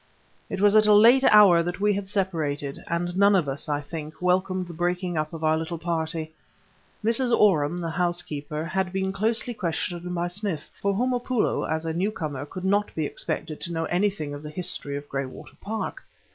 [0.49, 3.81] It was at a late hour that we had separated, and none of us, I
[3.81, 6.33] think, welcomed the breaking up of our little party.
[7.05, 7.31] Mrs.
[7.39, 12.47] Oram, the housekeeper, had been closely questioned by Smith for Homopoulo, as a new comer,
[12.47, 16.03] could not be expected to know anything of the history of Graywater Park.